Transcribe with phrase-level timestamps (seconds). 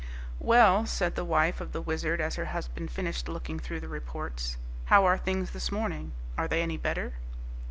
[0.39, 4.57] "Well," said the wife of the Wizard as her husband finished looking through the reports,
[4.85, 6.13] "how are things this morning?
[6.39, 7.13] Are they any better?"